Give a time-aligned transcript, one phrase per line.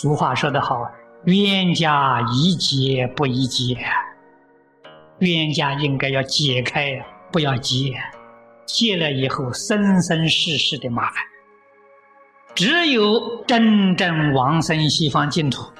[0.00, 0.90] 俗话说得好，
[1.24, 3.76] 冤家宜解不宜结，
[5.18, 7.92] 冤家应该要解开，不要结，
[8.64, 11.16] 结了以后生生世世的麻烦。
[12.54, 15.70] 只有真正往生西方净土，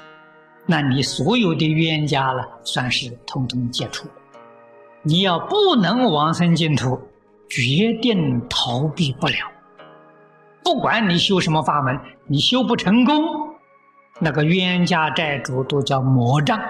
[0.67, 4.07] 那你所有的冤家了，算是通通解除。
[5.01, 7.01] 你要不能往生净土，
[7.49, 9.33] 决定逃避不了。
[10.63, 13.40] 不管你修什么法门，你修不成功，
[14.23, 16.61] 那个冤家债主都叫魔障，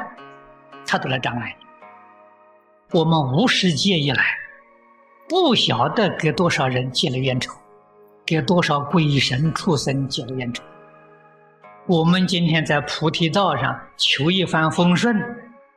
[0.88, 2.98] 他都来障碍你。
[2.98, 4.24] 我们无始劫以来，
[5.28, 7.54] 不晓得给多少人结了冤仇，
[8.26, 10.64] 给多少鬼神畜生结了冤仇。
[11.88, 15.14] 我们今天在菩提道上求一番风顺，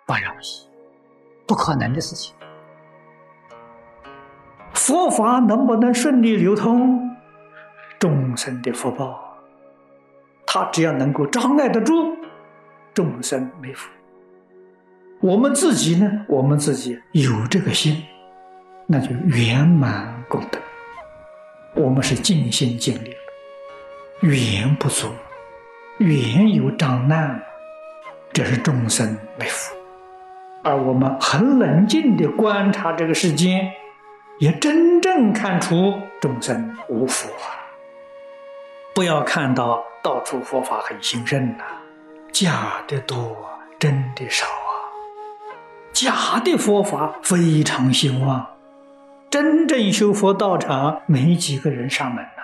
[0.06, 0.68] 不容易，
[1.44, 2.32] 不可能的事情。
[4.74, 7.00] 佛法能不能顺利流通？
[7.98, 9.23] 众生的福报，
[10.54, 12.16] 他只要能够障碍得住，
[12.94, 13.90] 众生没福。
[15.20, 16.08] 我们自己呢？
[16.28, 18.00] 我们自己有这个心，
[18.86, 20.60] 那就圆满功德。
[21.74, 25.08] 我们是尽心尽力了，缘不足，
[25.98, 27.42] 缘有障难，
[28.32, 29.74] 这是众生没福。
[30.62, 33.72] 而我们很冷静的观察这个世间，
[34.38, 37.63] 也真正看出众生无福啊。
[38.94, 41.64] 不要看到到处佛法很兴盛呐，
[42.32, 43.36] 假的多，
[43.76, 44.72] 真的少啊。
[45.92, 48.46] 假的佛法非常兴旺，
[49.28, 52.42] 真正修佛道场没几个人上门呐。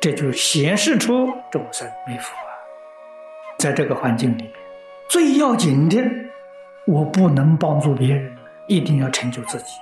[0.00, 2.48] 这就显示出众生没福啊。
[3.58, 4.52] 在这个环境里面，
[5.08, 6.02] 最要紧的，
[6.86, 8.34] 我不能帮助别人，
[8.66, 9.78] 一定要成就自己，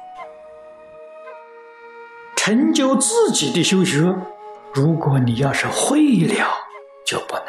[2.35, 4.13] 成就自己的修学。
[4.75, 6.47] 如果你要是会了，
[7.05, 7.47] 就不难。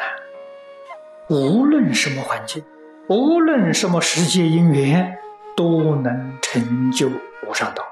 [1.30, 2.62] 无论什么环境，
[3.08, 5.16] 无论什么世界因缘，
[5.56, 7.08] 都能成就
[7.48, 7.82] 无上道。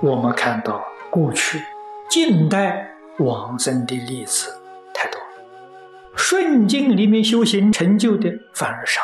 [0.00, 1.62] 我们看到过去、
[2.08, 2.88] 近代
[3.18, 4.58] 往生的例子
[4.94, 5.20] 太多，
[6.16, 9.02] 顺境里面修行成就的反而少，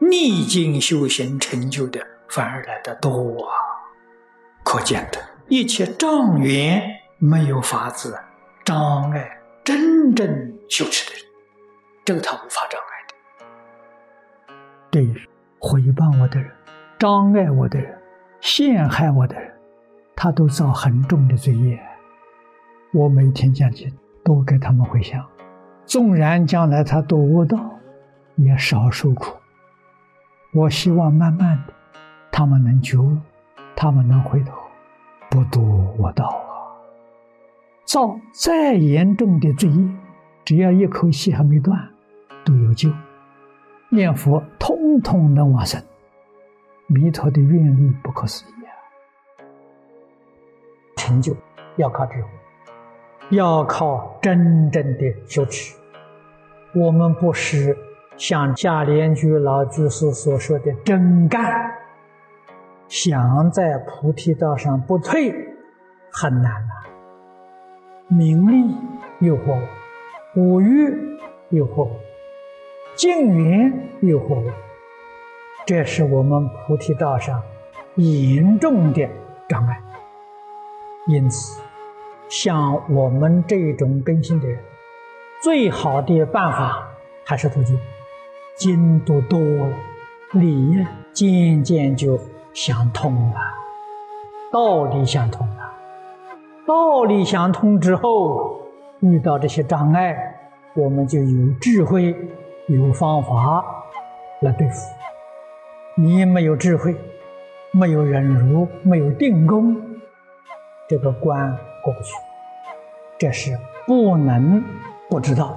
[0.00, 3.54] 逆境修行成就的反而来的多啊！
[4.64, 6.97] 可见的一切障缘。
[7.20, 8.16] 没有法子
[8.64, 9.28] 障碍
[9.64, 10.26] 真正
[10.68, 11.24] 修持的人，
[12.04, 14.54] 这个他无法障碍的。
[14.88, 16.48] 对于毁谤我的人、
[16.96, 17.98] 障碍我的人、
[18.40, 19.52] 陷害我的人，
[20.14, 21.76] 他都造很重的罪业。
[22.94, 23.92] 我每天讲经，
[24.24, 25.26] 都给他们回向。
[25.84, 27.58] 纵然将来他堕恶道，
[28.36, 29.36] 也少受苦。
[30.54, 31.74] 我希望慢慢的，
[32.30, 33.18] 他们能觉悟，
[33.74, 34.52] 他们能回头，
[35.28, 35.60] 不堕
[35.98, 36.47] 恶道。
[37.88, 39.88] 造再严重的罪业，
[40.44, 41.88] 只要一口气还没断，
[42.44, 42.90] 都有救。
[43.88, 45.82] 念佛通通能往生，
[46.86, 48.76] 弥陀的愿力不可思议啊！
[50.96, 51.34] 成就
[51.76, 52.28] 要靠智慧，
[53.30, 55.74] 要靠真正的修持。
[56.74, 57.74] 我们不是
[58.18, 61.72] 像夏莲居老居士所说的真干，
[62.86, 65.32] 想在菩提道上不退，
[66.12, 66.84] 很难啊。
[68.08, 68.74] 名利
[69.20, 69.60] 诱惑
[70.34, 71.18] 我，五欲
[71.50, 71.90] 诱惑我，
[72.96, 74.52] 境缘诱惑我，
[75.66, 77.42] 这是我们菩提道上
[77.96, 79.06] 严重的
[79.46, 79.78] 障碍。
[81.06, 81.60] 因此，
[82.30, 84.58] 像我们这种根性的人，
[85.42, 86.88] 最好的办法
[87.24, 87.78] 还是读经，
[88.56, 89.76] 经读多了，
[90.32, 92.18] 理渐渐就
[92.54, 93.36] 想通了，
[94.50, 95.67] 道理想通了。
[96.68, 98.60] 道理想通之后，
[99.00, 100.14] 遇到这些障碍，
[100.74, 102.14] 我们就有智慧、
[102.66, 103.64] 有方法
[104.42, 104.76] 来对付。
[105.94, 106.94] 你没有智慧，
[107.72, 109.80] 没有忍辱，没有定功，
[110.86, 112.12] 这个关过不去。
[113.18, 114.62] 这是不能
[115.08, 115.56] 不知道的。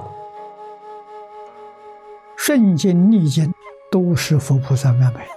[2.38, 3.54] 顺境逆境
[3.92, 5.28] 都是佛菩萨安排，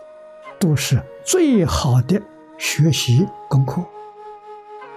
[0.60, 2.22] 都是最好的
[2.58, 3.82] 学习功课。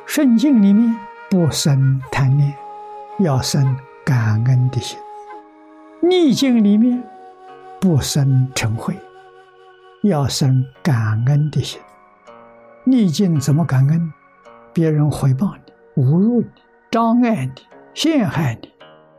[0.07, 0.95] 顺境里面
[1.29, 2.55] 不生贪念，
[3.19, 4.97] 要生感恩的心；
[6.01, 7.03] 逆境里面
[7.81, 8.95] 不生嗔恚，
[10.03, 11.79] 要生感恩的心。
[12.85, 14.13] 逆境怎么感恩？
[14.71, 16.47] 别人回报你、侮辱你、
[16.89, 17.61] 障碍你、
[17.93, 18.71] 陷害你，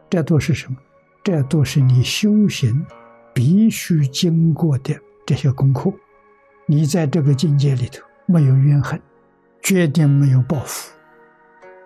[0.09, 0.79] 这都是什么？
[1.23, 2.87] 这都是你修行
[3.35, 5.93] 必须经过的这些功课。
[6.65, 8.99] 你在这个境界里头没有怨恨。
[9.69, 10.91] 决定没有报复，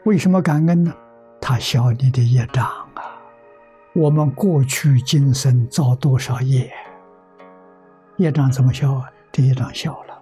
[0.04, 0.94] 为什么感恩呢？
[1.40, 3.18] 他消你的业障啊！
[3.92, 6.72] 我们过去今生造多少业，
[8.18, 9.10] 业障怎么消啊？
[9.32, 10.16] 这业障消了。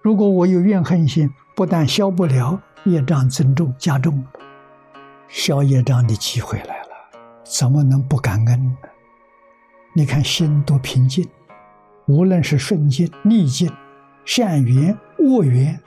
[0.00, 4.32] 如果我有怨恨心，不但消不了，业障增重加重了。
[5.28, 6.88] 消业障的机会来了，
[7.44, 8.76] 怎么能不感恩呢？
[9.92, 11.28] 你看心多平静，
[12.06, 13.70] 无论是顺境逆境，
[14.24, 15.78] 善缘恶缘，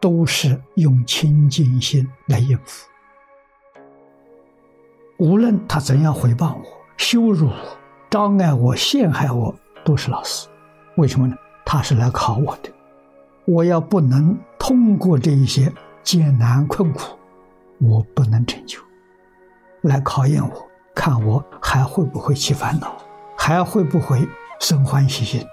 [0.00, 2.88] 都是用清净心来应付。
[5.18, 6.64] 无论他怎样回报我、
[6.96, 7.78] 羞辱我、
[8.08, 9.54] 障碍我、陷害我，
[9.84, 10.48] 都是老师。
[10.96, 11.36] 为什么呢？
[11.64, 12.70] 他是来考我的。
[13.44, 15.72] 我要不能通过这一些
[16.02, 17.18] 艰难困苦，
[17.80, 18.78] 我不能成就。
[19.82, 22.96] 来考验我，看我还会不会起烦恼，
[23.36, 24.28] 还会不会
[24.60, 25.44] 生欢喜心。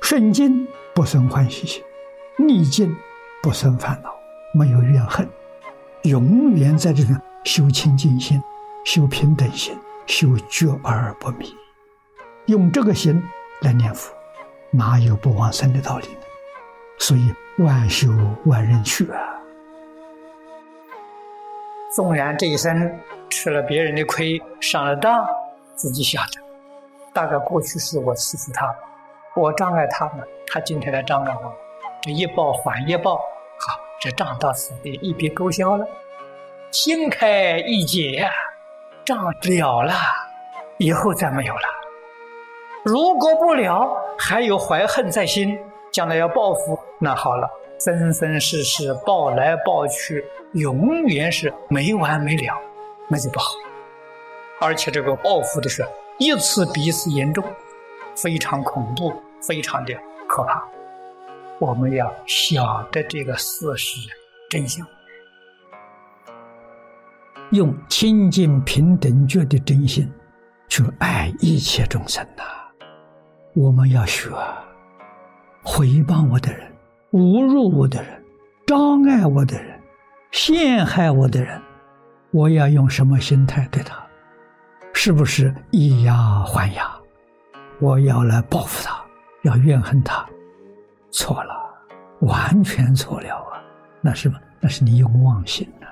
[0.00, 1.82] 顺境不生欢喜心，
[2.38, 2.94] 逆境
[3.42, 4.14] 不生烦恼，
[4.52, 5.28] 没有怨恨，
[6.02, 8.42] 永远在这种修清净心。
[8.82, 11.54] 修平等心，修觉而不迷，
[12.46, 13.22] 用这个心
[13.60, 14.10] 来念佛，
[14.70, 16.20] 哪有不往生的道理呢？
[16.98, 18.08] 所以万修
[18.46, 19.18] 万人去啊！
[21.94, 22.98] 纵然这一生
[23.28, 25.26] 吃了别人的亏，上了当，
[25.74, 26.40] 自己晓得，
[27.12, 28.74] 大概过去是我欺负他，
[29.36, 31.54] 我障碍他们，他今天来障碍我，
[32.02, 35.86] 这一报还一报，好，这账到此地一笔勾销了，
[36.70, 38.26] 心开意解。
[39.04, 39.92] 账了了，
[40.78, 41.62] 以后再没有了。
[42.84, 45.58] 如果不了，还有怀恨在心，
[45.92, 50.24] 将来要报复，那好了，生生世世报来报去，
[50.54, 52.54] 永远是没完没了，
[53.08, 53.50] 那就不好。
[54.60, 55.86] 而且这个报复的事，
[56.18, 57.44] 一次比一次严重，
[58.14, 59.12] 非常恐怖，
[59.42, 59.94] 非常的
[60.28, 60.62] 可怕。
[61.60, 64.08] 我们要晓得这个事实
[64.48, 64.84] 真相。
[67.50, 70.10] 用清净平等觉的真心
[70.68, 72.42] 去爱一切众生呐！
[73.54, 74.30] 我们要学，
[75.62, 76.72] 回报我的人、
[77.12, 78.24] 侮辱我的人、
[78.66, 79.78] 障碍我的人、
[80.30, 81.60] 陷害我的人，
[82.30, 84.02] 我要用什么心态对他？
[84.94, 86.14] 是不是以牙
[86.44, 86.88] 还牙？
[87.80, 89.04] 我要来报复他，
[89.42, 90.26] 要怨恨他？
[91.10, 91.54] 错了，
[92.20, 93.62] 完全错了啊！
[94.00, 94.38] 那是么？
[94.60, 95.86] 那是你用妄心呐！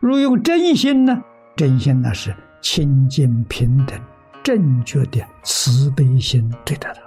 [0.00, 1.22] 如用真心呢？
[1.56, 4.00] 真心那是清净平等、
[4.42, 7.00] 正觉的慈悲心对待他，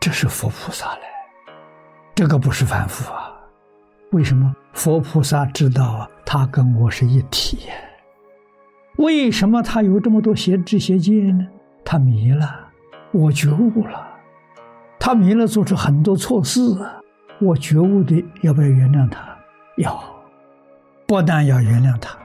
[0.00, 1.00] 这是佛菩萨嘞。
[2.14, 3.32] 这个不是凡夫啊。
[4.12, 6.08] 为什么佛菩萨知道？
[6.24, 7.68] 他跟我是一体。
[8.96, 11.46] 为什么他有这么多邪知邪见呢？
[11.84, 12.68] 他迷了，
[13.12, 14.13] 我觉悟了。
[15.06, 16.62] 他迷了，做出很多错事，
[17.38, 19.36] 我觉悟的，要不要原谅他？
[19.76, 20.02] 要。
[21.06, 22.16] 不但要原谅他，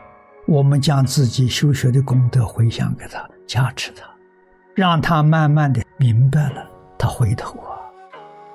[0.47, 4.05] 我们将自己修学的功德回向给他，加持他，
[4.75, 6.65] 让他慢慢的明白了，
[6.97, 7.75] 他回头啊，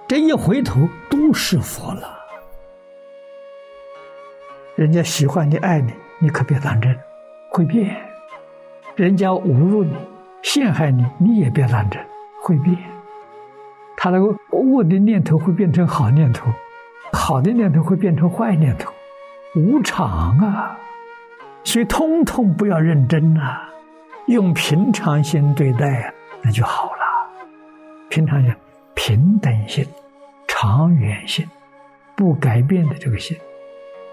[0.09, 2.09] 这一回头都是佛了。
[4.75, 6.99] 人家喜欢你、爱你，你可别当真，
[7.51, 7.95] 会变；
[8.97, 9.95] 人家侮辱你、
[10.43, 12.03] 陷害你，你也别当真，
[12.43, 12.75] 会变。
[14.05, 16.53] 他那个恶的念头会变成好念头，
[17.15, 18.93] 好的念头会变成坏念头。
[19.55, 20.79] 无常啊，
[21.65, 23.67] 所以通通不要认真啊，
[24.27, 27.01] 用平常心对待，那就好了。
[28.11, 28.55] 平常心、
[28.93, 29.87] 平等心、
[30.47, 31.49] 长远心、
[32.15, 33.35] 不改变的这个心，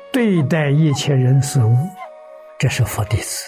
[0.10, 1.76] 对待一切人事物，
[2.58, 3.46] 这是佛弟子。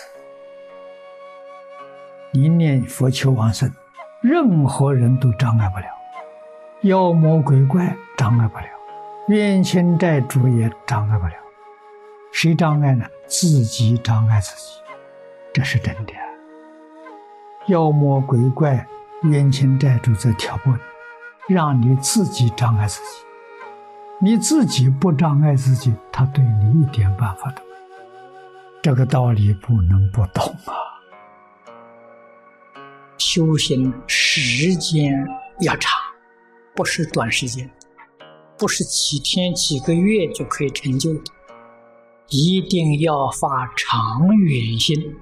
[2.33, 3.71] 一念佛求往生，
[4.21, 5.85] 任何人都障碍不了，
[6.83, 8.65] 妖魔鬼怪障碍不了，
[9.29, 11.33] 冤亲债主也障碍不了。
[12.33, 13.05] 谁障碍呢？
[13.25, 14.81] 自己障碍自己，
[15.53, 16.11] 这是真的。
[17.67, 18.85] 妖魔鬼怪、
[19.21, 23.25] 冤亲债主在挑拨你，让你自己障碍自己。
[24.19, 27.75] 你自己不障碍自己，他对你一点办法都没有。
[28.81, 30.99] 这个道理不能不懂啊！
[33.17, 35.25] 修行时间
[35.61, 35.89] 要长，
[36.75, 37.69] 不是短时间，
[38.57, 41.21] 不是几天、几个月就可以成就的。
[42.29, 45.15] 一定要发长远心。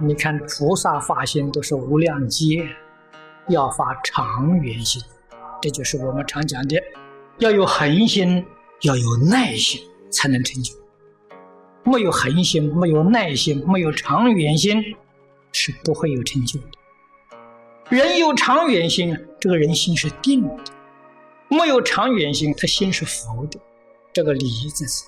[0.00, 2.68] 你看菩萨发心都是无量劫，
[3.48, 5.00] 要发长远心，
[5.62, 6.82] 这就是我们常讲的，
[7.38, 8.44] 要有恒心，
[8.80, 10.74] 要有耐心，才能成就。
[11.84, 14.82] 没有恒心，没有耐心，没有长远心，
[15.52, 16.66] 是不会有成就的。
[17.90, 20.64] 人有长远心，这个人心是定的；
[21.48, 23.60] 没有长远心，他心是浮的。
[24.12, 25.04] 这个理字是。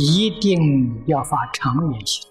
[0.00, 2.22] 一定要发长远心。